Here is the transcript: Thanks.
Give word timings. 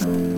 Thanks. 0.00 0.29